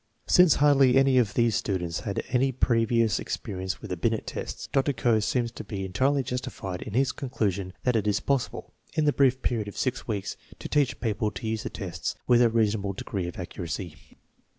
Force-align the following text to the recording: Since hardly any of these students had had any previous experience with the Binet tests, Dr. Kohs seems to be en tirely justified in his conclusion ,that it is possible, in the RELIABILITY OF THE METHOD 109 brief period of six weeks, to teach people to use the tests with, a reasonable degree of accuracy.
Since 0.25 0.55
hardly 0.55 0.95
any 0.97 1.19
of 1.19 1.35
these 1.35 1.53
students 1.55 1.99
had 1.99 2.17
had 2.17 2.25
any 2.29 2.51
previous 2.51 3.19
experience 3.19 3.79
with 3.83 3.91
the 3.91 3.95
Binet 3.97 4.25
tests, 4.25 4.65
Dr. 4.71 4.93
Kohs 4.93 5.25
seems 5.25 5.51
to 5.51 5.63
be 5.63 5.85
en 5.85 5.93
tirely 5.93 6.23
justified 6.23 6.81
in 6.81 6.95
his 6.95 7.11
conclusion 7.11 7.71
,that 7.83 7.95
it 7.95 8.07
is 8.07 8.19
possible, 8.19 8.73
in 8.95 9.05
the 9.05 9.11
RELIABILITY 9.11 9.11
OF 9.11 9.11
THE 9.11 9.11
METHOD 9.11 9.15
109 9.15 9.15
brief 9.17 9.41
period 9.43 9.67
of 9.67 9.77
six 9.77 10.07
weeks, 10.07 10.37
to 10.57 10.67
teach 10.67 10.99
people 11.01 11.29
to 11.29 11.47
use 11.47 11.61
the 11.61 11.69
tests 11.69 12.15
with, 12.25 12.41
a 12.41 12.49
reasonable 12.49 12.93
degree 12.93 13.27
of 13.27 13.37
accuracy. 13.37 13.95